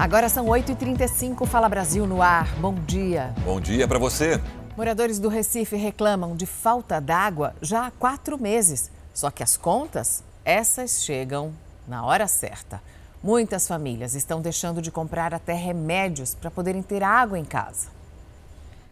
[0.00, 2.56] Agora são 8h35, Fala Brasil no ar.
[2.58, 3.34] Bom dia.
[3.44, 4.40] Bom dia para você.
[4.74, 8.90] Moradores do Recife reclamam de falta d'água já há quatro meses.
[9.12, 11.52] Só que as contas, essas chegam
[11.86, 12.82] na hora certa.
[13.22, 17.88] Muitas famílias estão deixando de comprar até remédios para poderem ter água em casa.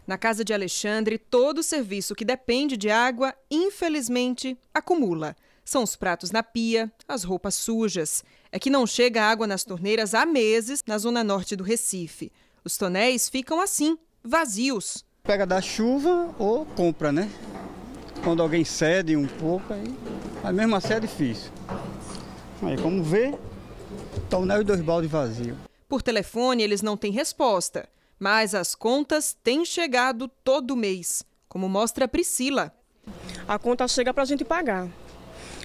[0.06, 5.34] Na casa de Alexandre, todo serviço que depende de água, infelizmente, acumula.
[5.68, 8.24] São os pratos na pia, as roupas sujas.
[8.50, 12.32] É que não chega água nas torneiras há meses na zona norte do Recife.
[12.64, 15.04] Os tonéis ficam assim, vazios.
[15.22, 17.30] Pega da chuva ou compra, né?
[18.24, 19.94] Quando alguém cede um pouco, aí,
[20.42, 21.52] mas mesmo assim é difícil.
[22.62, 23.38] Aí, como vê,
[24.30, 25.58] tonel e dois baldes vazios.
[25.86, 27.86] Por telefone, eles não têm resposta,
[28.18, 32.74] mas as contas têm chegado todo mês, como mostra a Priscila.
[33.46, 34.88] A conta chega para a gente pagar.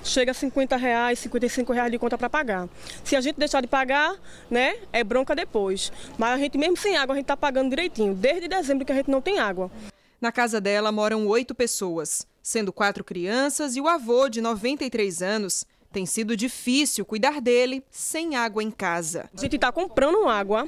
[0.03, 2.67] Chega a 50 reais, 55 reais de conta para pagar.
[3.03, 4.15] Se a gente deixar de pagar,
[4.51, 5.91] né, é bronca depois.
[6.17, 8.13] Mas a gente, mesmo sem água, a gente está pagando direitinho.
[8.13, 9.71] Desde dezembro que a gente não tem água.
[10.19, 15.65] Na casa dela moram oito pessoas, sendo quatro crianças e o avô, de 93 anos,
[15.91, 19.29] tem sido difícil cuidar dele sem água em casa.
[19.37, 20.67] A gente está comprando água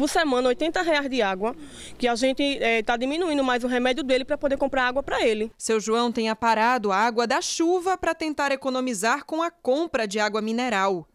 [0.00, 1.54] por semana 80 reais de água,
[1.98, 5.02] que a gente está eh, é, diminuindo mais o remédio dele para poder comprar água
[5.02, 5.52] para ele.
[5.58, 10.18] Seu João tem aparado a água da chuva para tentar economizar com a compra de
[10.18, 11.06] água mineral.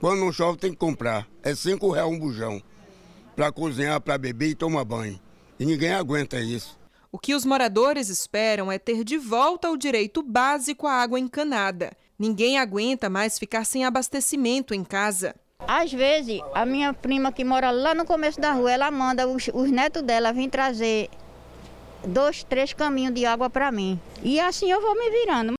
[0.00, 1.28] Quando não chove tem que comprar.
[1.44, 2.60] É cinco reais um bujão
[3.36, 5.20] para cozinhar, para beber e tomar banho.
[5.56, 6.76] E ninguém aguenta isso.
[7.12, 11.92] O que os moradores esperam é ter de volta o direito básico à água encanada.
[12.18, 15.36] Ninguém aguenta mais ficar sem abastecimento em casa.
[15.66, 19.48] Às vezes, a minha prima que mora lá no começo da rua, ela manda os,
[19.52, 21.08] os netos dela vir trazer
[22.06, 23.98] dois, três caminhos de água para mim.
[24.22, 25.54] E assim eu vou me virando.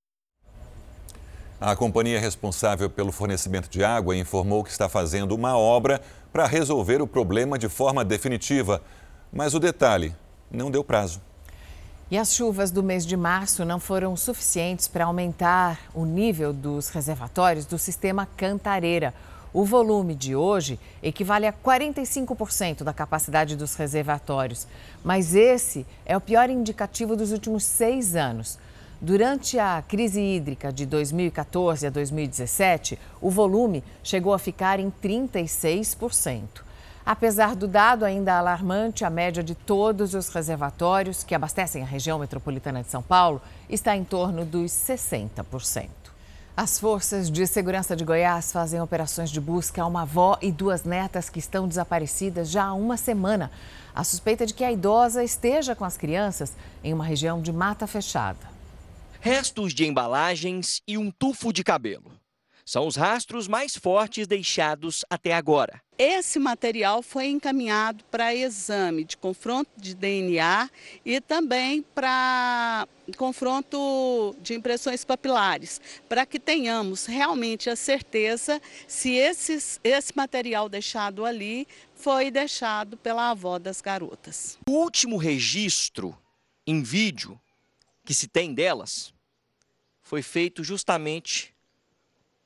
[1.59, 5.99] A companhia responsável pelo fornecimento de água informou que está fazendo uma obra
[6.31, 8.83] para resolver o problema de forma definitiva.
[9.33, 10.13] Mas o detalhe,
[10.51, 11.19] não deu prazo.
[12.11, 16.89] E as chuvas do mês de março não foram suficientes para aumentar o nível dos
[16.89, 19.11] reservatórios do sistema Cantareira.
[19.57, 24.67] O volume de hoje equivale a 45% da capacidade dos reservatórios,
[25.01, 28.59] mas esse é o pior indicativo dos últimos seis anos.
[28.99, 36.41] Durante a crise hídrica de 2014 a 2017, o volume chegou a ficar em 36%.
[37.05, 42.19] Apesar do dado ainda alarmante, a média de todos os reservatórios que abastecem a região
[42.19, 46.04] metropolitana de São Paulo está em torno dos 60%.
[46.57, 50.85] As forças de segurança de Goiás fazem operações de busca a uma avó e duas
[50.85, 53.51] netas que estão desaparecidas já há uma semana.
[53.93, 57.85] A suspeita de que a idosa esteja com as crianças em uma região de mata
[57.85, 58.39] fechada.
[59.19, 62.14] Restos de embalagens e um tufo de cabelo.
[62.65, 65.79] São os rastros mais fortes deixados até agora.
[65.99, 70.69] Esse material foi encaminhado para exame de confronto de DNA
[71.05, 72.87] e também para
[73.17, 81.23] confronto de impressões papilares, para que tenhamos realmente a certeza se esses, esse material deixado
[81.23, 84.57] ali foi deixado pela avó das garotas.
[84.67, 86.17] O último registro
[86.65, 87.39] em vídeo
[88.03, 89.13] que se tem delas
[90.01, 91.54] foi feito justamente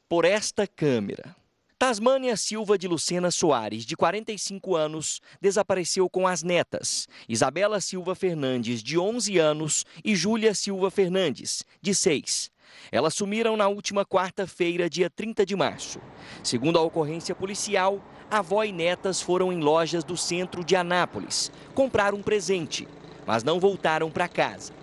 [0.10, 1.36] por esta câmera.
[1.78, 8.82] Tasmânia Silva de Lucena Soares, de 45 anos, desapareceu com as netas, Isabela Silva Fernandes,
[8.82, 12.52] de 11 anos, e Júlia Silva Fernandes, de 6.
[12.92, 16.02] Elas sumiram na última quarta-feira, dia 30 de março.
[16.44, 22.16] Segundo a ocorrência policial, avó e netas foram em lojas do centro de Anápolis comprar
[22.16, 22.88] um presente,
[23.28, 24.79] mas não voltaram para casa.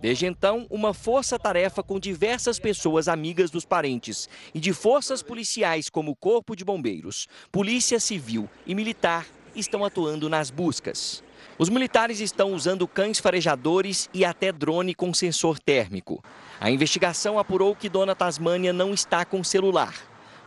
[0.00, 6.12] Desde então, uma força-tarefa com diversas pessoas amigas dos parentes e de forças policiais como
[6.12, 11.22] o Corpo de Bombeiros, Polícia Civil e Militar estão atuando nas buscas.
[11.58, 16.24] Os militares estão usando cães farejadores e até drone com sensor térmico.
[16.58, 19.94] A investigação apurou que Dona Tasmânia não está com celular,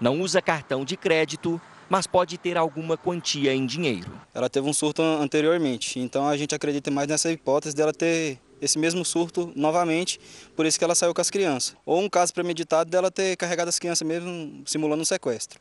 [0.01, 4.11] não usa cartão de crédito, mas pode ter alguma quantia em dinheiro.
[4.33, 8.79] Ela teve um surto anteriormente, então a gente acredita mais nessa hipótese dela ter esse
[8.79, 10.19] mesmo surto novamente,
[10.55, 11.75] por isso que ela saiu com as crianças.
[11.85, 15.59] Ou um caso premeditado dela ter carregado as crianças mesmo simulando um sequestro.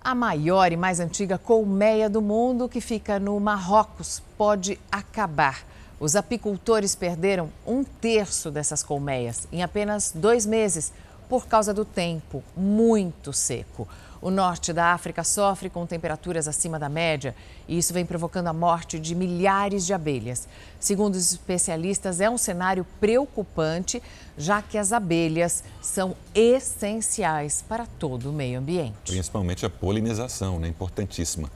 [0.00, 5.64] A maior e mais antiga colmeia do mundo, que fica no Marrocos, pode acabar.
[6.00, 10.92] Os apicultores perderam um terço dessas colmeias em apenas dois meses
[11.28, 13.88] por causa do tempo muito seco.
[14.22, 17.34] O norte da África sofre com temperaturas acima da média
[17.66, 20.46] e isso vem provocando a morte de milhares de abelhas.
[20.78, 24.00] Segundo os especialistas, é um cenário preocupante,
[24.38, 28.94] já que as abelhas são essenciais para todo o meio ambiente.
[29.06, 30.68] Principalmente a polinização, né?
[30.68, 31.50] Importantíssima.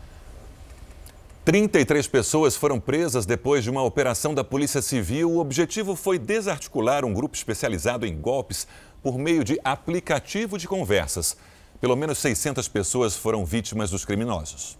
[1.45, 5.31] 33 pessoas foram presas depois de uma operação da Polícia Civil.
[5.31, 8.67] O objetivo foi desarticular um grupo especializado em golpes
[9.01, 11.37] por meio de aplicativo de conversas.
[11.81, 14.79] Pelo menos 600 pessoas foram vítimas dos criminosos.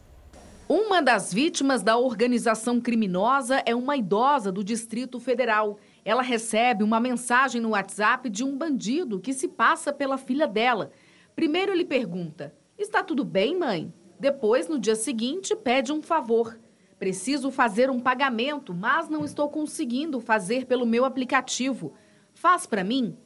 [0.69, 5.79] Uma das vítimas da organização criminosa é uma idosa do Distrito Federal.
[6.05, 10.91] Ela recebe uma mensagem no WhatsApp de um bandido que se passa pela filha dela.
[11.37, 13.93] Primeiro ele pergunta: Está tudo bem, mãe?
[14.19, 16.59] Depois, no dia seguinte, pede um favor.
[16.99, 21.93] Preciso fazer um pagamento, mas não estou conseguindo fazer pelo meu aplicativo.
[22.35, 23.17] Faz para mim?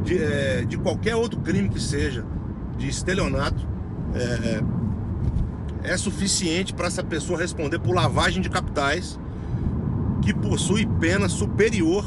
[0.02, 2.26] de, é, de, qualquer outro crime que seja,
[2.76, 3.66] de estelionato,
[5.84, 9.18] é, é suficiente para essa pessoa responder por lavagem de capitais,
[10.20, 12.04] que possui pena superior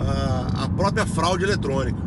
[0.00, 1.98] a, própria fraude eletrônica.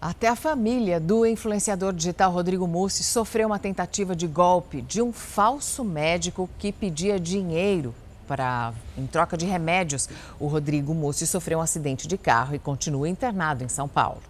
[0.00, 5.12] Até a família do influenciador digital Rodrigo Mussi sofreu uma tentativa de golpe de um
[5.12, 7.94] falso médico que pedia dinheiro
[8.26, 10.08] para em troca de remédios.
[10.38, 14.22] O Rodrigo Mussi sofreu um acidente de carro e continua internado em São Paulo.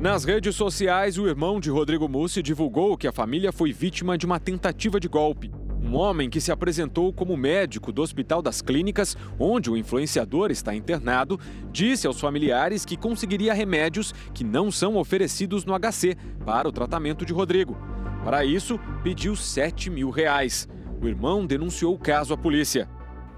[0.00, 4.26] Nas redes sociais, o irmão de Rodrigo Mussi divulgou que a família foi vítima de
[4.26, 5.52] uma tentativa de golpe.
[5.82, 10.72] Um homem que se apresentou como médico do Hospital das Clínicas, onde o influenciador está
[10.72, 11.40] internado,
[11.72, 17.26] disse aos familiares que conseguiria remédios que não são oferecidos no HC para o tratamento
[17.26, 17.76] de Rodrigo.
[18.24, 20.68] Para isso, pediu 7 mil reais.
[21.00, 22.88] O irmão denunciou o caso à polícia.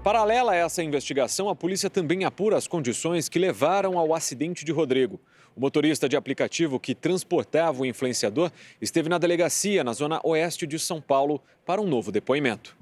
[0.03, 4.71] Paralela a essa investigação, a polícia também apura as condições que levaram ao acidente de
[4.71, 5.19] Rodrigo.
[5.55, 10.77] O motorista de aplicativo que transportava o influenciador esteve na delegacia na zona oeste de
[10.77, 12.75] São Paulo para um novo depoimento.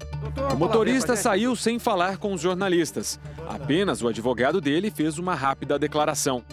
[0.52, 3.20] O motorista saiu sem falar com os jornalistas.
[3.48, 6.44] Apenas o advogado dele fez uma rápida declaração.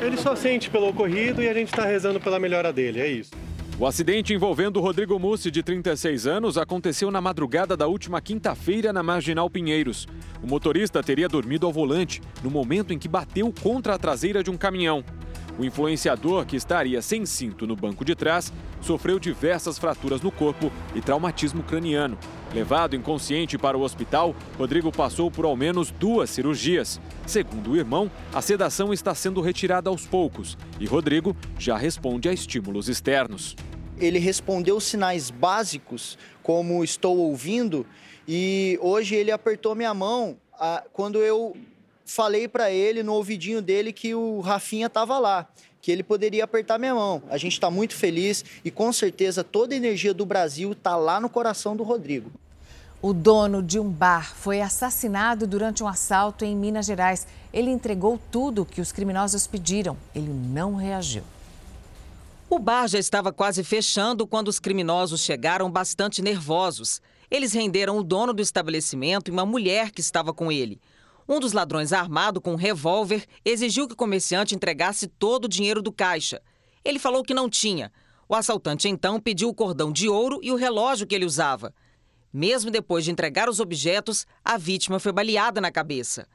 [0.00, 3.32] Ele só sente pelo ocorrido e a gente está rezando pela melhora dele, é isso.
[3.78, 9.02] O acidente envolvendo Rodrigo Mussi, de 36 anos, aconteceu na madrugada da última quinta-feira na
[9.02, 10.08] Marginal Pinheiros.
[10.42, 14.50] O motorista teria dormido ao volante no momento em que bateu contra a traseira de
[14.50, 15.04] um caminhão.
[15.58, 20.70] O influenciador, que estaria sem cinto no banco de trás, sofreu diversas fraturas no corpo
[20.94, 22.18] e traumatismo craniano.
[22.52, 27.00] Levado inconsciente para o hospital, Rodrigo passou por ao menos duas cirurgias.
[27.26, 32.32] Segundo o irmão, a sedação está sendo retirada aos poucos e Rodrigo já responde a
[32.32, 33.56] estímulos externos.
[33.98, 37.86] Ele respondeu sinais básicos, como estou ouvindo,
[38.28, 41.56] e hoje ele apertou minha mão ah, quando eu
[42.06, 45.46] falei para ele no ouvidinho dele que o Rafinha estava lá,
[45.82, 47.22] que ele poderia apertar minha mão.
[47.28, 51.20] A gente está muito feliz e com certeza toda a energia do Brasil está lá
[51.20, 52.30] no coração do Rodrigo.
[53.02, 57.26] O dono de um bar foi assassinado durante um assalto em Minas Gerais.
[57.52, 59.96] Ele entregou tudo o que os criminosos pediram.
[60.14, 61.22] Ele não reagiu.
[62.48, 67.02] O bar já estava quase fechando quando os criminosos chegaram bastante nervosos.
[67.30, 70.80] Eles renderam o dono do estabelecimento e uma mulher que estava com ele.
[71.28, 75.82] Um dos ladrões, armado com um revólver, exigiu que o comerciante entregasse todo o dinheiro
[75.82, 76.40] do caixa.
[76.84, 77.92] Ele falou que não tinha.
[78.28, 81.74] O assaltante então pediu o cordão de ouro e o relógio que ele usava.
[82.32, 86.28] Mesmo depois de entregar os objetos, a vítima foi baleada na cabeça.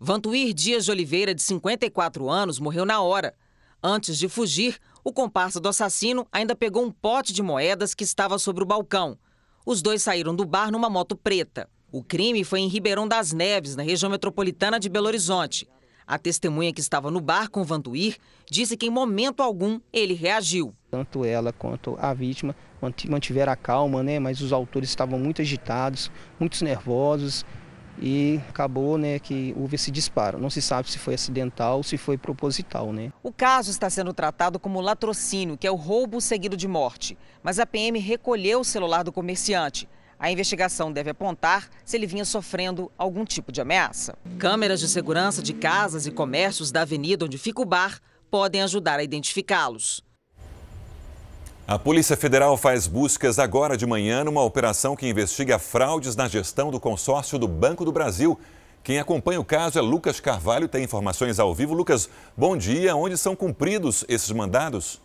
[0.00, 3.34] Vantuir Dias de Oliveira, de 54 anos, morreu na hora.
[3.82, 8.38] Antes de fugir, o comparsa do assassino ainda pegou um pote de moedas que estava
[8.38, 9.18] sobre o balcão.
[9.66, 11.68] Os dois saíram do bar numa moto preta.
[11.90, 15.66] O crime foi em Ribeirão das Neves, na região metropolitana de Belo Horizonte.
[16.06, 18.18] A testemunha que estava no bar com Vantuir
[18.50, 20.74] disse que em momento algum ele reagiu.
[20.90, 22.54] Tanto ela quanto a vítima
[23.08, 24.18] mantiveram a calma, né?
[24.18, 27.42] Mas os autores estavam muito agitados, muito nervosos
[28.00, 30.38] e acabou né, que houve esse disparo.
[30.38, 32.92] Não se sabe se foi acidental ou se foi proposital.
[32.92, 33.12] Né?
[33.22, 37.16] O caso está sendo tratado como latrocínio, que é o roubo seguido de morte.
[37.42, 39.88] Mas a PM recolheu o celular do comerciante.
[40.18, 44.18] A investigação deve apontar se ele vinha sofrendo algum tipo de ameaça.
[44.36, 48.98] Câmeras de segurança de casas e comércios da avenida onde fica o bar podem ajudar
[48.98, 50.02] a identificá-los.
[51.68, 56.70] A Polícia Federal faz buscas agora de manhã numa operação que investiga fraudes na gestão
[56.70, 58.40] do consórcio do Banco do Brasil.
[58.82, 61.74] Quem acompanha o caso é Lucas Carvalho, tem informações ao vivo.
[61.74, 62.96] Lucas, bom dia.
[62.96, 65.00] Onde são cumpridos esses mandados?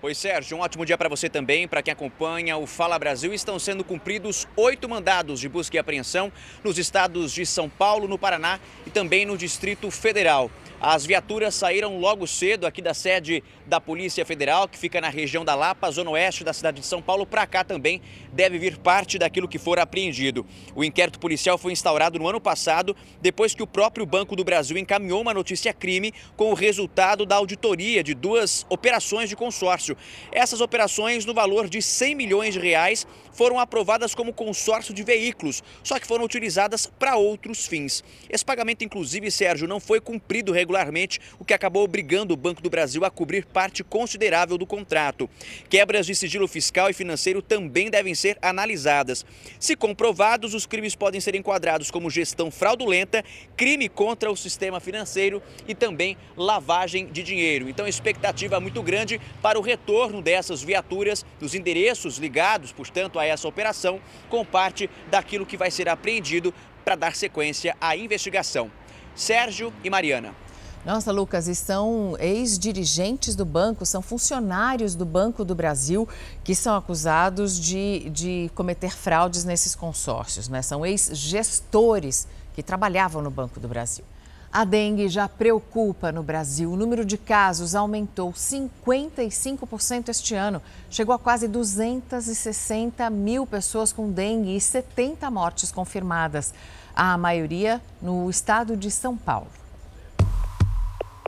[0.00, 1.66] Oi, Sérgio, um ótimo dia para você também.
[1.66, 6.32] Para quem acompanha o Fala Brasil, estão sendo cumpridos oito mandados de busca e apreensão
[6.62, 10.52] nos estados de São Paulo, no Paraná e também no Distrito Federal.
[10.80, 15.44] As viaturas saíram logo cedo aqui da sede da Polícia Federal, que fica na região
[15.44, 17.26] da Lapa, zona oeste da cidade de São Paulo.
[17.26, 18.00] Para cá também
[18.32, 20.46] deve vir parte daquilo que for apreendido.
[20.76, 24.78] O inquérito policial foi instaurado no ano passado, depois que o próprio Banco do Brasil
[24.78, 29.96] encaminhou uma notícia crime com o resultado da auditoria de duas operações de consórcio.
[30.30, 35.60] Essas operações, no valor de 100 milhões de reais, foram aprovadas como consórcio de veículos,
[35.82, 38.04] só que foram utilizadas para outros fins.
[38.30, 42.60] Esse pagamento, inclusive, Sérgio, não foi cumprido regularmente regularmente, o que acabou obrigando o Banco
[42.62, 45.28] do Brasil a cobrir parte considerável do contrato.
[45.70, 49.24] Quebras de sigilo fiscal e financeiro também devem ser analisadas.
[49.58, 53.24] Se comprovados, os crimes podem ser enquadrados como gestão fraudulenta,
[53.56, 57.68] crime contra o sistema financeiro e também lavagem de dinheiro.
[57.68, 63.24] Então, expectativa é muito grande para o retorno dessas viaturas, dos endereços ligados, portanto, a
[63.24, 66.52] essa operação, com parte daquilo que vai ser apreendido
[66.84, 68.70] para dar sequência à investigação.
[69.14, 70.47] Sérgio e Mariana.
[70.84, 76.08] Nossa, Lucas, e são ex-dirigentes do banco, são funcionários do Banco do Brasil
[76.44, 80.62] que são acusados de, de cometer fraudes nesses consórcios, né?
[80.62, 84.04] São ex-gestores que trabalhavam no Banco do Brasil.
[84.50, 86.72] A dengue já preocupa no Brasil.
[86.72, 90.62] O número de casos aumentou 55% este ano.
[90.88, 96.54] Chegou a quase 260 mil pessoas com dengue e 70 mortes confirmadas.
[96.96, 99.48] A maioria no estado de São Paulo.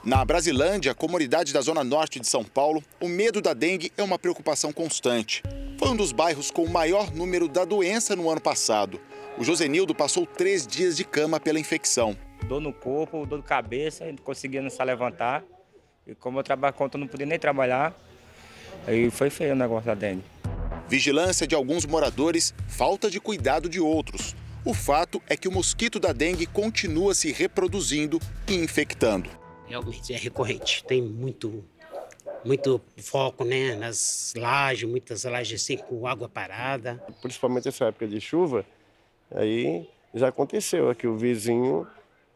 [0.03, 4.19] Na Brasilândia, comunidade da zona norte de São Paulo, o medo da dengue é uma
[4.19, 5.43] preocupação constante.
[5.79, 8.99] Foi um dos bairros com o maior número da doença no ano passado.
[9.37, 12.17] O Josenildo passou três dias de cama pela infecção.
[12.47, 15.45] Dor no corpo, dor de cabeça, não conseguia não se levantar.
[16.07, 17.95] E como eu trabalho conta, eu não podia nem trabalhar.
[18.87, 20.25] Aí foi feio o negócio da dengue.
[20.89, 24.35] Vigilância de alguns moradores, falta de cuidado de outros.
[24.65, 29.40] O fato é que o mosquito da dengue continua se reproduzindo e infectando
[29.71, 30.85] realmente é recorrente.
[30.85, 31.65] Tem muito,
[32.45, 37.03] muito foco né, nas lajes, muitas lajes assim com água parada.
[37.23, 38.67] Principalmente essa época de chuva,
[39.31, 41.87] aí já aconteceu aqui o vizinho,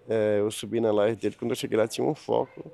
[0.08, 2.70] é, eu subi na laje dele, quando eu cheguei lá tinha um foco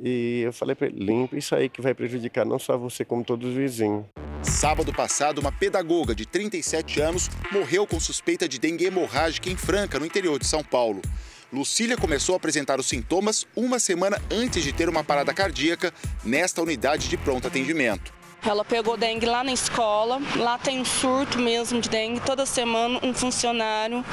[0.00, 3.24] e eu falei para ele, limpa isso aí que vai prejudicar não só você como
[3.24, 4.04] todos os vizinhos.
[4.44, 9.98] Sábado passado, uma pedagoga de 37 anos morreu com suspeita de dengue hemorrágica em Franca,
[9.98, 11.02] no interior de São Paulo.
[11.50, 16.60] Lucília começou a apresentar os sintomas uma semana antes de ter uma parada cardíaca nesta
[16.60, 18.12] unidade de pronto atendimento.
[18.44, 22.20] Ela pegou dengue lá na escola, lá tem um surto mesmo de dengue.
[22.20, 24.04] Toda semana um funcionário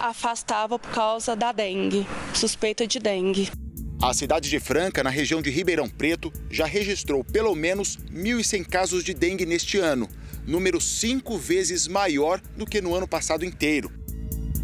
[0.00, 3.50] afastava por causa da dengue, suspeita de dengue.
[4.00, 9.02] A cidade de Franca, na região de Ribeirão Preto, já registrou pelo menos 1.100 casos
[9.02, 10.08] de dengue neste ano,
[10.46, 13.97] número cinco vezes maior do que no ano passado inteiro.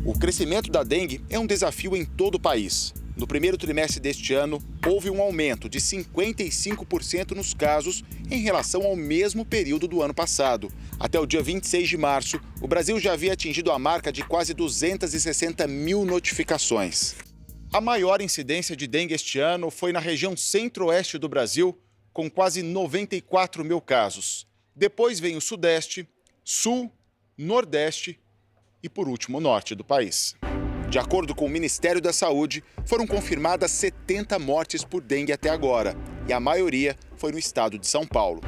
[0.06, 2.92] O crescimento da dengue é um desafio em todo o país.
[3.16, 8.94] No primeiro trimestre deste ano, houve um aumento de 55% nos casos em relação ao
[8.94, 10.70] mesmo período do ano passado.
[11.00, 14.52] Até o dia 26 de março, o Brasil já havia atingido a marca de quase
[14.52, 17.14] 260 mil notificações.
[17.72, 21.78] A maior incidência de dengue este ano foi na região centro-oeste do Brasil,
[22.12, 24.46] com quase 94 mil casos.
[24.76, 26.06] Depois vem o Sudeste,
[26.44, 26.92] Sul,
[27.38, 28.20] Nordeste
[28.84, 30.36] e, por último, o norte do país.
[30.90, 35.96] De acordo com o Ministério da Saúde, foram confirmadas 70 mortes por dengue até agora,
[36.28, 38.42] e a maioria foi no estado de São Paulo.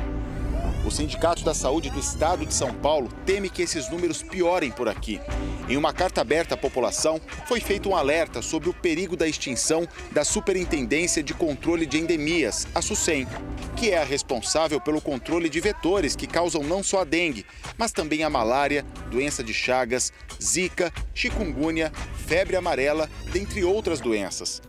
[0.86, 4.88] O Sindicato da Saúde do Estado de São Paulo teme que esses números piorem por
[4.88, 5.20] aqui.
[5.68, 9.84] Em uma carta aberta à população, foi feito um alerta sobre o perigo da extinção
[10.12, 13.26] da Superintendência de Controle de Endemias, a SUSEM,
[13.74, 17.44] que é a responsável pelo controle de vetores que causam não só a dengue,
[17.76, 21.92] mas também a malária, doença de Chagas, zika, chikungunya,
[22.28, 24.62] febre amarela, dentre outras doenças.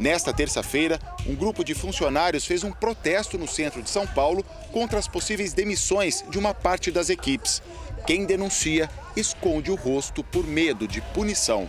[0.00, 4.42] Nesta terça-feira, um grupo de funcionários fez um protesto no centro de São Paulo
[4.72, 7.62] contra as possíveis demissões de uma parte das equipes.
[8.06, 11.68] Quem denuncia esconde o rosto por medo de punição.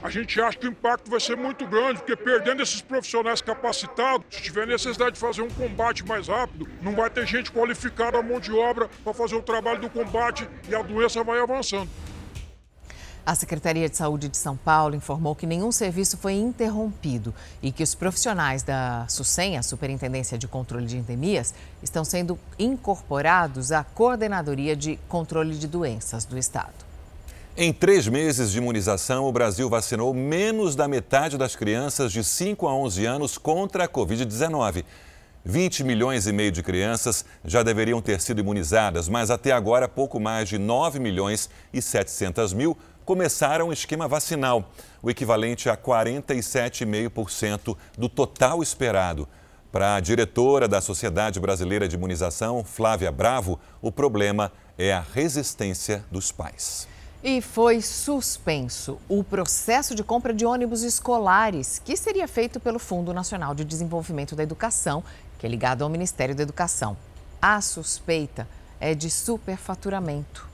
[0.00, 4.24] A gente acha que o impacto vai ser muito grande, porque perdendo esses profissionais capacitados,
[4.30, 8.38] se tiver necessidade de fazer um combate mais rápido, não vai ter gente qualificada, mão
[8.38, 11.90] de obra, para fazer o trabalho do combate e a doença vai avançando.
[13.26, 17.82] A Secretaria de Saúde de São Paulo informou que nenhum serviço foi interrompido e que
[17.82, 24.76] os profissionais da SUSEM, a Superintendência de Controle de Endemias, estão sendo incorporados à Coordenadoria
[24.76, 26.84] de Controle de Doenças do Estado.
[27.56, 32.66] Em três meses de imunização, o Brasil vacinou menos da metade das crianças de 5
[32.66, 34.84] a 11 anos contra a Covid-19.
[35.46, 40.18] 20 milhões e meio de crianças já deveriam ter sido imunizadas, mas até agora pouco
[40.18, 44.70] mais de 9 milhões e 700 mil começaram o esquema vacinal,
[45.02, 49.28] o equivalente a 47,5% do total esperado.
[49.70, 56.04] Para a diretora da Sociedade Brasileira de Imunização, Flávia Bravo, o problema é a resistência
[56.10, 56.86] dos pais.
[57.22, 63.14] E foi suspenso o processo de compra de ônibus escolares, que seria feito pelo Fundo
[63.14, 65.02] Nacional de Desenvolvimento da Educação,
[65.38, 66.96] que é ligado ao Ministério da Educação.
[67.40, 68.46] A suspeita
[68.78, 70.53] é de superfaturamento.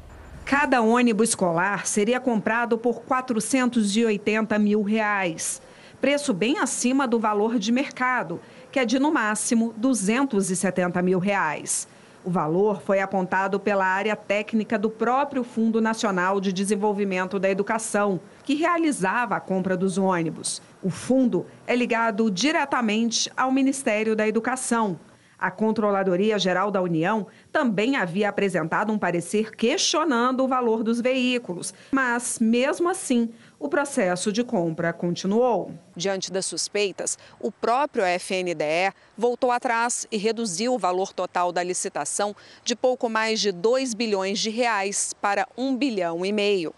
[0.50, 5.62] Cada ônibus escolar seria comprado por 480 mil reais,
[6.00, 8.40] preço bem acima do valor de mercado,
[8.72, 11.86] que é de no máximo 270 mil reais.
[12.24, 18.18] O valor foi apontado pela área técnica do próprio Fundo Nacional de Desenvolvimento da Educação,
[18.42, 20.60] que realizava a compra dos ônibus.
[20.82, 24.98] O fundo é ligado diretamente ao Ministério da Educação,
[25.40, 31.72] a Controladoria Geral da União também havia apresentado um parecer questionando o valor dos veículos,
[31.90, 35.72] mas, mesmo assim, o processo de compra continuou.
[35.96, 42.36] Diante das suspeitas, o próprio FNDE voltou atrás e reduziu o valor total da licitação
[42.62, 46.74] de pouco mais de 2 bilhões de reais para 1 bilhão e meio.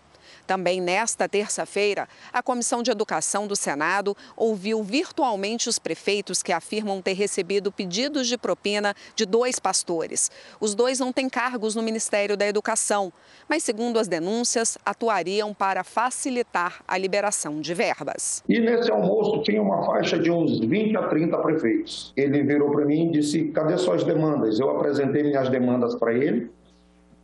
[0.46, 7.00] Também nesta terça-feira, a Comissão de Educação do Senado ouviu virtualmente os prefeitos que afirmam
[7.00, 10.30] ter recebido pedidos de propina de dois pastores.
[10.60, 13.12] Os dois não têm cargos no Ministério da Educação,
[13.48, 18.42] mas, segundo as denúncias, atuariam para facilitar a liberação de verbas.
[18.48, 22.12] E nesse almoço tinha uma faixa de uns 20 a 30 prefeitos.
[22.16, 24.58] Ele virou para mim e disse: cadê suas demandas?
[24.58, 26.50] Eu apresentei minhas demandas para ele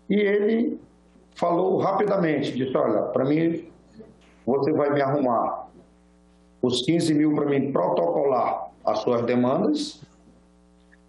[0.09, 0.79] e ele
[1.39, 3.65] falou rapidamente, disse, olha, para mim,
[4.45, 5.69] você vai me arrumar
[6.61, 10.01] os 15 mil para mim protocolar as suas demandas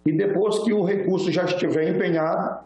[0.06, 2.64] e depois que o recurso já estiver empenhado,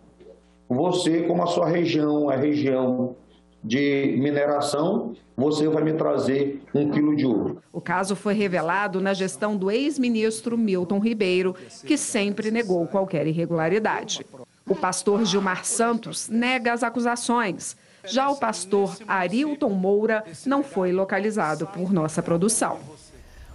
[0.68, 3.16] você, como a sua região é região
[3.62, 7.62] de mineração, você vai me trazer um quilo de ouro.
[7.72, 14.24] O caso foi revelado na gestão do ex-ministro Milton Ribeiro, que sempre negou qualquer irregularidade.
[14.66, 17.76] O pastor Gilmar Santos nega as acusações.
[18.06, 22.78] Já o pastor Arilton Moura não foi localizado por nossa produção.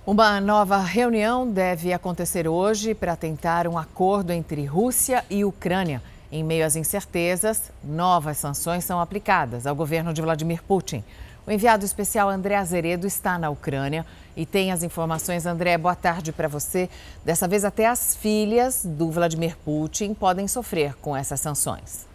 [0.06, 6.00] Uma nova reunião deve acontecer hoje para tentar um acordo entre Rússia e Ucrânia.
[6.32, 11.04] Em meio às incertezas, novas sanções são aplicadas ao governo de Vladimir Putin.
[11.48, 14.06] O enviado especial André Azeredo está na Ucrânia
[14.38, 15.48] e tem as informações.
[15.48, 16.88] André, boa tarde para você.
[17.26, 22.09] Dessa vez, até as filhas do Vladimir Putin podem sofrer com essas sanções.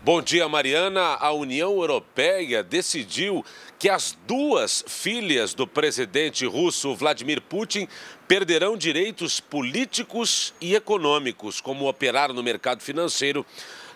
[0.00, 1.16] Bom dia, Mariana.
[1.16, 3.44] A União Europeia decidiu
[3.80, 7.88] que as duas filhas do presidente russo Vladimir Putin
[8.28, 13.44] perderão direitos políticos e econômicos, como operar no mercado financeiro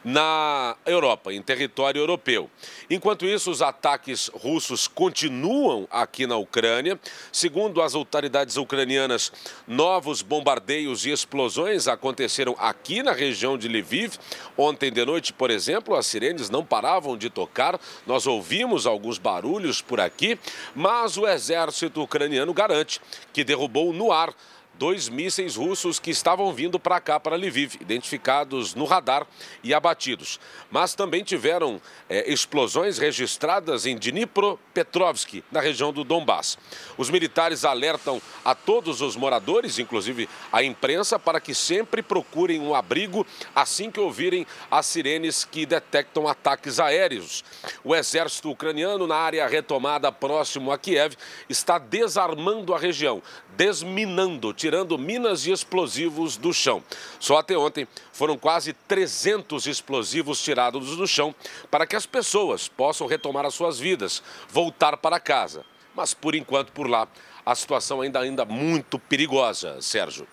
[0.05, 2.51] na Europa, em território europeu.
[2.91, 6.99] Enquanto isso, os ataques russos continuam aqui na Ucrânia.
[7.31, 9.33] Segundo as autoridades ucranianas,
[9.67, 14.17] novos bombardeios e explosões aconteceram aqui na região de Lviv.
[14.57, 17.81] Ontem de noite, por exemplo, as sirenes não paravam de tocar.
[18.07, 20.39] Nós ouvimos alguns barulhos por aqui,
[20.75, 23.01] mas o exército ucraniano garante
[23.33, 24.35] que derrubou no ar
[24.83, 29.25] dois mísseis russos que estavam vindo para cá, para Lviv, identificados no radar
[29.63, 30.41] e abatidos.
[30.73, 36.59] Mas também tiveram é, explosões registradas em Dnipropetrovsk, na região do Donbass.
[36.99, 42.75] Os militares alertam a todos os moradores, inclusive a imprensa, para que sempre procurem um
[42.75, 47.45] abrigo assim que ouvirem as sirenes que detectam ataques aéreos.
[47.85, 51.15] O exército ucraniano, na área retomada próximo a Kiev,
[51.49, 53.23] está desarmando a região,
[53.57, 56.83] desminando, tirando minas e explosivos do chão.
[57.19, 61.35] Só até ontem foram quase 300 explosivos tirados do chão
[61.71, 65.65] para que as pessoas possam retomar as suas vidas, voltar para casa.
[65.95, 67.07] Mas por enquanto por lá
[67.45, 70.27] a situação ainda ainda muito perigosa, Sérgio.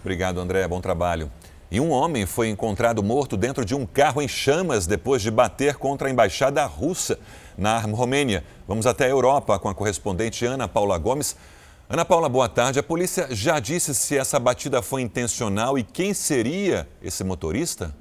[0.00, 0.66] Obrigado, André.
[0.66, 1.30] Bom trabalho.
[1.70, 5.76] E um homem foi encontrado morto dentro de um carro em chamas depois de bater
[5.76, 7.18] contra a embaixada russa
[7.58, 8.42] na Romênia.
[8.66, 11.36] Vamos até a Europa com a correspondente Ana Paula Gomes.
[11.90, 12.78] Ana Paula, boa tarde.
[12.78, 17.96] A polícia já disse se essa batida foi intencional e quem seria esse motorista?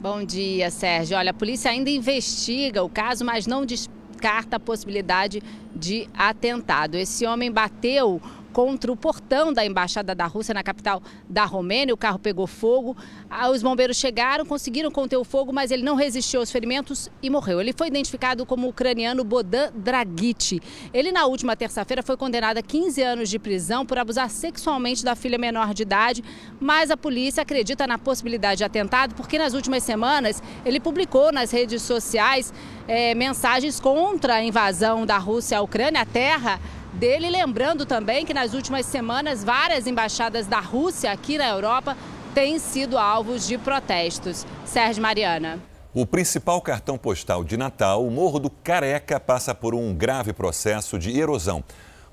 [0.00, 1.18] Bom dia, Sérgio.
[1.18, 5.42] Olha, a polícia ainda investiga o caso, mas não descarta a possibilidade
[5.76, 6.96] de atentado.
[6.96, 8.22] Esse homem bateu
[8.54, 11.92] contra o portão da embaixada da Rússia na capital da Romênia.
[11.92, 12.96] O carro pegou fogo.
[13.28, 17.28] Ah, os bombeiros chegaram, conseguiram conter o fogo, mas ele não resistiu aos ferimentos e
[17.28, 17.60] morreu.
[17.60, 20.60] Ele foi identificado como ucraniano Bodan Draghi.
[20.92, 25.16] Ele, na última terça-feira, foi condenado a 15 anos de prisão por abusar sexualmente da
[25.16, 26.22] filha menor de idade,
[26.60, 31.50] mas a polícia acredita na possibilidade de atentado porque nas últimas semanas ele publicou nas
[31.50, 32.54] redes sociais
[32.86, 36.60] é, mensagens contra a invasão da Rússia à Ucrânia, a terra
[36.94, 41.96] dele, lembrando também que nas últimas semanas várias embaixadas da Rússia aqui na Europa
[42.34, 44.46] têm sido alvos de protestos.
[44.64, 45.58] Sérgio Mariana.
[45.92, 50.98] O principal cartão postal de Natal, o Morro do Careca, passa por um grave processo
[50.98, 51.62] de erosão.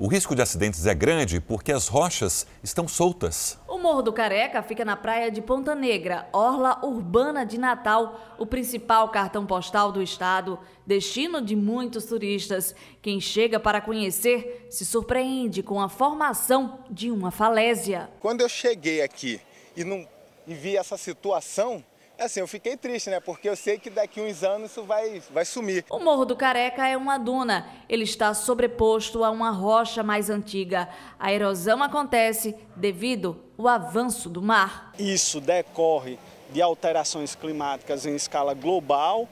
[0.03, 3.59] O risco de acidentes é grande porque as rochas estão soltas.
[3.67, 8.47] O Morro do Careca fica na praia de Ponta Negra, orla urbana de Natal, o
[8.47, 12.73] principal cartão postal do estado, destino de muitos turistas.
[12.99, 18.09] Quem chega para conhecer se surpreende com a formação de uma falésia.
[18.19, 19.39] Quando eu cheguei aqui
[19.77, 20.07] e, não,
[20.47, 21.85] e vi essa situação,
[22.21, 23.19] Assim, eu fiquei triste, né?
[23.19, 25.83] Porque eu sei que daqui uns anos isso vai, vai sumir.
[25.89, 27.67] O Morro do Careca é uma duna.
[27.89, 30.87] Ele está sobreposto a uma rocha mais antiga.
[31.19, 34.93] A erosão acontece devido ao avanço do mar.
[34.99, 36.19] Isso decorre
[36.51, 39.27] de alterações climáticas em escala global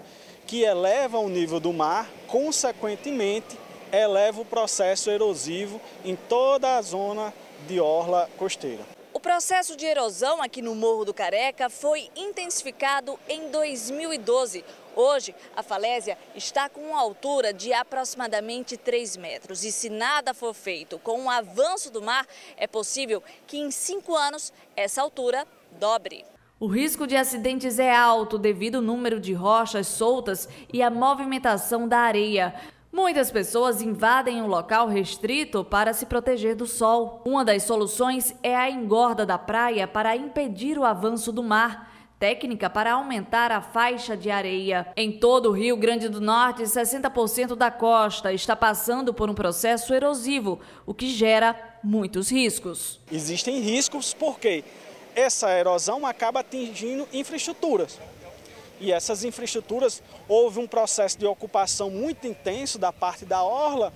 [0.48, 3.56] que elevam o nível do mar, consequentemente
[3.92, 7.32] eleva o processo erosivo em toda a zona
[7.68, 8.99] de orla costeira.
[9.20, 14.64] O processo de erosão aqui no Morro do Careca foi intensificado em 2012.
[14.96, 19.66] Hoje, a falésia está com uma altura de aproximadamente 3 metros.
[19.66, 24.16] E se nada for feito com o avanço do mar, é possível que em cinco
[24.16, 25.46] anos essa altura
[25.78, 26.24] dobre.
[26.58, 31.90] O risco de acidentes é alto devido ao número de rochas soltas e à movimentação
[31.90, 32.56] da areia.
[32.92, 37.22] Muitas pessoas invadem um local restrito para se proteger do sol.
[37.24, 41.88] Uma das soluções é a engorda da praia para impedir o avanço do mar.
[42.18, 44.92] Técnica para aumentar a faixa de areia.
[44.98, 49.94] Em todo o Rio Grande do Norte, 60% da costa está passando por um processo
[49.94, 53.00] erosivo, o que gera muitos riscos.
[53.12, 54.66] Existem riscos porque
[55.16, 58.00] essa erosão acaba atingindo infraestruturas
[58.80, 63.94] e essas infraestruturas houve um processo de ocupação muito intenso da parte da orla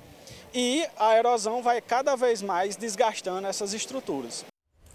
[0.54, 4.46] e a erosão vai cada vez mais desgastando essas estruturas.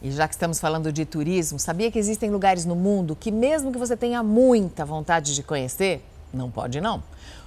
[0.00, 3.72] E já que estamos falando de turismo, sabia que existem lugares no mundo que, mesmo
[3.72, 7.02] que você tenha muita vontade de conhecer, não pode não?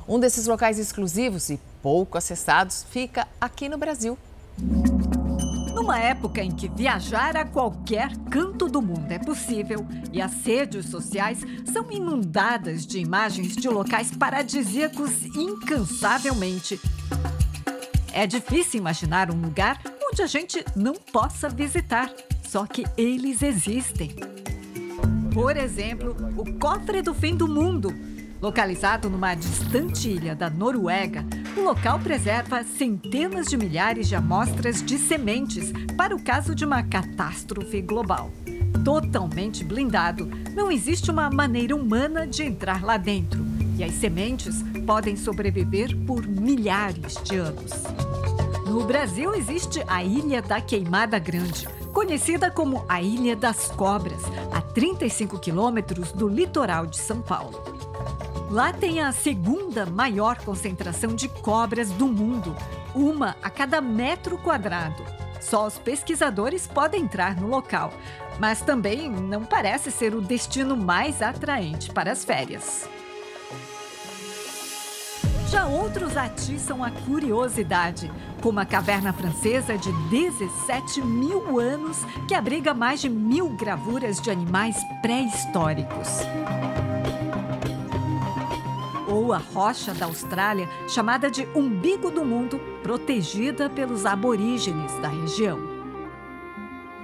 [0.07, 4.17] Um desses locais exclusivos e pouco acessados fica aqui no Brasil.
[5.91, 10.85] Numa época em que viajar a qualquer canto do mundo é possível e as redes
[10.85, 16.79] sociais são inundadas de imagens de locais paradisíacos incansavelmente,
[18.13, 22.09] é difícil imaginar um lugar onde a gente não possa visitar,
[22.41, 24.15] só que eles existem.
[25.33, 27.93] Por exemplo, o Cofre do Fim do Mundo
[28.41, 31.23] Localizado numa distante ilha da Noruega,
[31.57, 36.81] o local preserva centenas de milhares de amostras de sementes para o caso de uma
[36.83, 38.31] catástrofe global.
[38.85, 43.43] Totalmente blindado, não existe uma maneira humana de entrar lá dentro
[43.77, 47.71] e as sementes podem sobreviver por milhares de anos.
[48.65, 54.61] No Brasil existe a Ilha da Queimada Grande, conhecida como a Ilha das Cobras, a
[54.61, 57.80] 35 quilômetros do litoral de São Paulo.
[58.51, 62.53] Lá tem a segunda maior concentração de cobras do mundo,
[62.93, 65.05] uma a cada metro quadrado.
[65.39, 67.93] Só os pesquisadores podem entrar no local,
[68.41, 72.89] mas também não parece ser o destino mais atraente para as férias.
[75.47, 78.11] Já outros atiçam a curiosidade,
[78.41, 84.29] como a caverna francesa de 17 mil anos, que abriga mais de mil gravuras de
[84.29, 86.19] animais pré-históricos.
[89.29, 95.59] A rocha da Austrália, chamada de Umbigo do Mundo, protegida pelos aborígenes da região.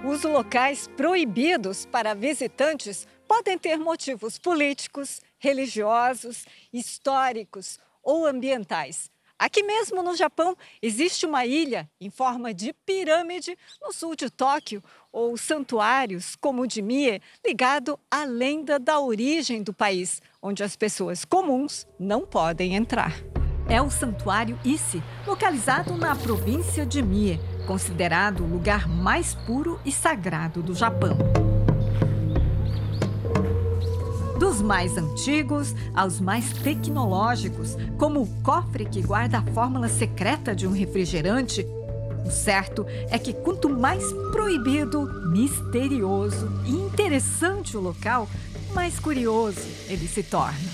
[0.03, 9.09] Os locais proibidos para visitantes podem ter motivos políticos, religiosos, históricos ou ambientais.
[9.39, 14.83] Aqui mesmo no Japão existe uma ilha em forma de pirâmide no sul de Tóquio,
[15.11, 20.75] ou santuários como o de Mie, ligado à lenda da origem do país, onde as
[20.75, 23.15] pessoas comuns não podem entrar.
[23.69, 29.91] É o Santuário Ise, localizado na província de Mie, considerado o lugar mais puro e
[29.91, 31.17] sagrado do Japão.
[34.39, 40.65] Dos mais antigos aos mais tecnológicos, como o cofre que guarda a fórmula secreta de
[40.65, 41.65] um refrigerante,
[42.25, 48.29] o certo é que quanto mais proibido, misterioso e interessante o local,
[48.77, 49.59] mais curioso
[49.89, 50.69] ele se torna.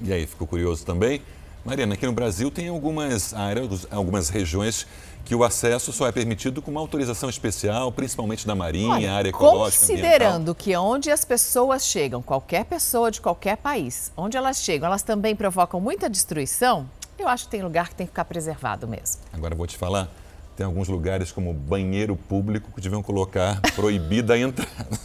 [0.00, 1.20] E aí, ficou curioso também?
[1.62, 4.86] Mariana, aqui no Brasil tem algumas áreas, algumas regiões
[5.22, 9.28] que o acesso só é permitido com uma autorização especial, principalmente da Marinha, Olha, área
[9.28, 9.80] ecológica.
[9.86, 10.54] Considerando ambiental.
[10.54, 15.36] que onde as pessoas chegam, qualquer pessoa de qualquer país, onde elas chegam, elas também
[15.36, 16.88] provocam muita destruição,
[17.18, 19.20] eu acho que tem lugar que tem que ficar preservado mesmo.
[19.30, 20.08] Agora vou te falar,
[20.60, 25.00] tem alguns lugares como banheiro público que deviam colocar proibida a entrada.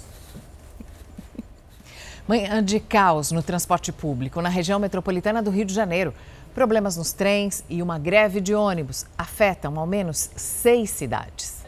[2.27, 6.13] Manhã de caos no transporte público na região metropolitana do Rio de Janeiro.
[6.53, 11.63] Problemas nos trens e uma greve de ônibus afetam ao menos seis cidades.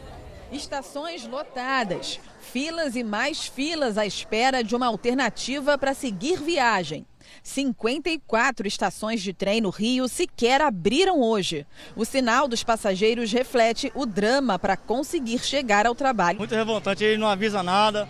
[0.52, 7.06] Estações lotadas, filas e mais filas à espera de uma alternativa para seguir viagem.
[7.42, 11.66] 54 estações de trem no Rio sequer abriram hoje.
[11.96, 16.38] O sinal dos passageiros reflete o drama para conseguir chegar ao trabalho.
[16.38, 18.08] Muito revoltante, ele não avisa nada,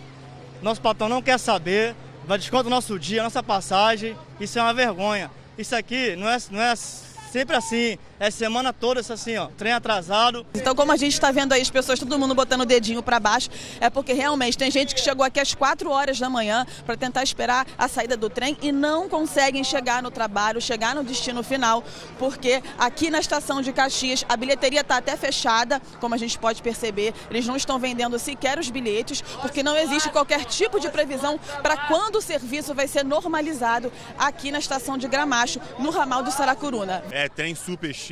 [0.61, 5.31] nosso patrão não quer saber, vai desconto nosso dia, nossa passagem, isso é uma vergonha.
[5.57, 7.97] Isso aqui não é, não é sempre assim.
[8.19, 10.45] É semana toda isso assim, ó, trem atrasado.
[10.53, 13.19] Então, como a gente está vendo aí as pessoas, todo mundo botando o dedinho para
[13.19, 16.97] baixo, é porque realmente tem gente que chegou aqui às 4 horas da manhã para
[16.97, 21.41] tentar esperar a saída do trem e não conseguem chegar no trabalho, chegar no destino
[21.43, 21.83] final,
[22.17, 26.61] porque aqui na estação de Caxias a bilheteria está até fechada, como a gente pode
[26.61, 31.39] perceber, eles não estão vendendo sequer os bilhetes, porque não existe qualquer tipo de previsão
[31.61, 36.31] para quando o serviço vai ser normalizado aqui na estação de Gramacho, no ramal do
[36.31, 37.01] Saracuruna.
[37.11, 38.08] É, trem super cheio,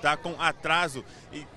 [0.00, 1.04] tá com atraso,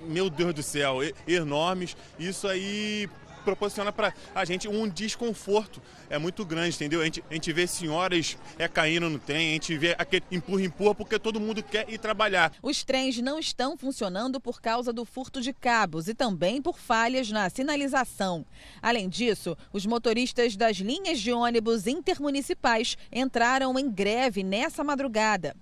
[0.00, 1.96] meu Deus do céu, enormes.
[2.18, 3.08] Isso aí
[3.40, 7.00] proporciona para a gente um desconforto é muito grande, entendeu?
[7.00, 10.62] A gente, a gente vê senhoras é, caindo no trem, a gente vê aquele empurra,
[10.62, 12.52] empurra, porque todo mundo quer ir trabalhar.
[12.62, 17.30] Os trens não estão funcionando por causa do furto de cabos e também por falhas
[17.30, 18.44] na sinalização.
[18.82, 25.56] Além disso, os motoristas das linhas de ônibus intermunicipais entraram em greve nessa madrugada.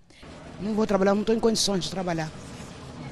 [0.61, 2.31] Não vou trabalhar, não estou em condições de trabalhar.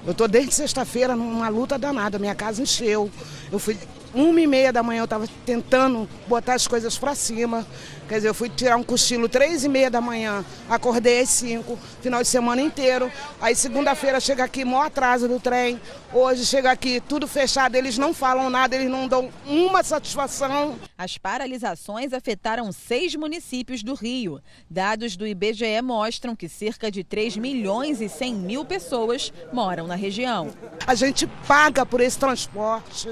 [0.04, 3.10] Eu estou desde sexta-feira numa luta danada, minha casa encheu.
[3.50, 3.76] Eu fui
[4.14, 7.66] uma e meia da manhã, eu estava tentando botar as coisas para cima.
[8.08, 11.76] Quer dizer, eu fui tirar um cochilo três e meia da manhã, acordei às cinco,
[12.00, 13.10] final de semana inteiro.
[13.40, 15.80] Aí segunda-feira chega aqui, maior atraso do trem.
[16.12, 20.78] Hoje chega aqui, tudo fechado, eles não falam nada, eles não dão uma satisfação.
[20.96, 24.40] As paralisações afetaram seis municípios do Rio.
[24.70, 29.96] Dados do IBGE mostram que cerca de 3 milhões e 100 mil pessoas moram na
[29.96, 30.54] região.
[30.86, 33.10] A gente paga por esse transporte,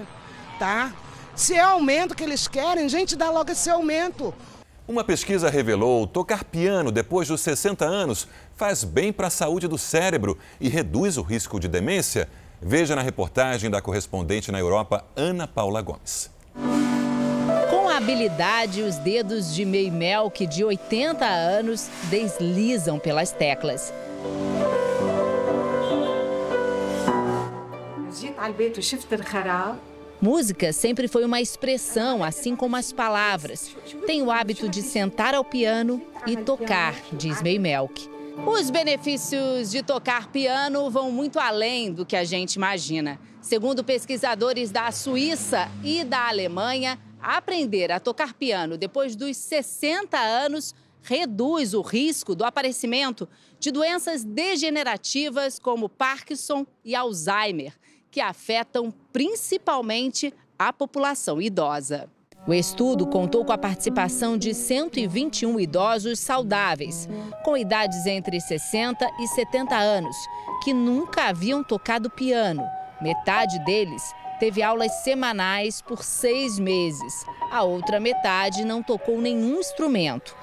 [0.64, 0.94] tá?
[1.36, 4.32] Se é aumento que eles querem, gente, dá logo esse aumento.
[4.88, 9.76] Uma pesquisa revelou tocar piano depois dos 60 anos faz bem para a saúde do
[9.76, 12.30] cérebro e reduz o risco de demência.
[12.62, 16.30] Veja na reportagem da correspondente na Europa, Ana Paula Gomes.
[17.68, 23.92] Com habilidade, os dedos de May Melk, de 80 anos, deslizam pelas teclas.
[30.20, 33.74] Música sempre foi uma expressão, assim como as palavras.
[34.06, 38.08] Tem o hábito de sentar ao piano e tocar, diz May Melk.
[38.46, 43.20] Os benefícios de tocar piano vão muito além do que a gente imagina.
[43.40, 50.74] Segundo pesquisadores da Suíça e da Alemanha, aprender a tocar piano depois dos 60 anos
[51.02, 53.28] reduz o risco do aparecimento
[53.60, 57.74] de doenças degenerativas como Parkinson e Alzheimer,
[58.14, 62.08] que afetam principalmente a população idosa.
[62.46, 67.08] O estudo contou com a participação de 121 idosos saudáveis,
[67.42, 70.16] com idades entre 60 e 70 anos,
[70.62, 72.62] que nunca haviam tocado piano.
[73.02, 77.26] Metade deles teve aulas semanais por seis meses.
[77.50, 80.36] A outra metade não tocou nenhum instrumento.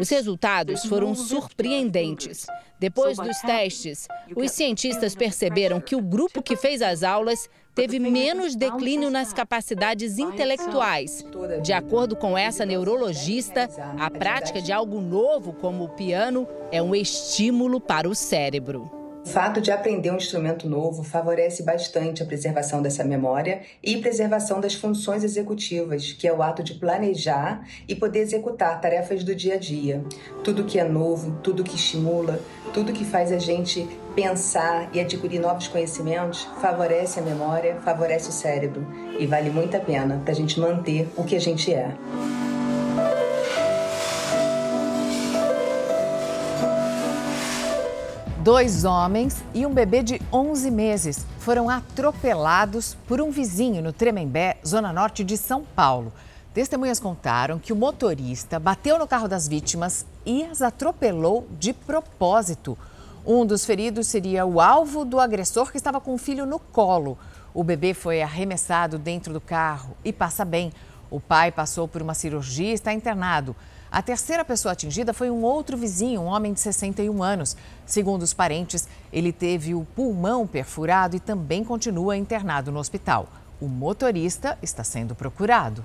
[0.00, 2.46] Os resultados foram surpreendentes.
[2.80, 8.56] Depois dos testes, os cientistas perceberam que o grupo que fez as aulas teve menos
[8.56, 11.24] declínio nas capacidades intelectuais.
[11.62, 16.94] De acordo com essa neurologista, a prática de algo novo, como o piano, é um
[16.94, 19.01] estímulo para o cérebro.
[19.24, 24.60] O fato de aprender um instrumento novo favorece bastante a preservação dessa memória e preservação
[24.60, 29.54] das funções executivas, que é o ato de planejar e poder executar tarefas do dia
[29.54, 30.04] a dia.
[30.42, 32.40] Tudo que é novo, tudo que estimula,
[32.74, 38.32] tudo que faz a gente pensar e adquirir novos conhecimentos favorece a memória, favorece o
[38.32, 38.84] cérebro
[39.18, 41.96] e vale muito a pena para a gente manter o que a gente é.
[48.42, 54.56] Dois homens e um bebê de 11 meses foram atropelados por um vizinho no Tremembé,
[54.66, 56.12] zona norte de São Paulo.
[56.52, 62.76] Testemunhas contaram que o motorista bateu no carro das vítimas e as atropelou de propósito.
[63.24, 67.16] Um dos feridos seria o alvo do agressor que estava com o filho no colo.
[67.54, 70.72] O bebê foi arremessado dentro do carro e passa bem.
[71.08, 73.54] O pai passou por uma cirurgia e está internado.
[73.92, 77.54] A terceira pessoa atingida foi um outro vizinho, um homem de 61 anos.
[77.84, 83.28] Segundo os parentes, ele teve o pulmão perfurado e também continua internado no hospital.
[83.60, 85.84] O motorista está sendo procurado.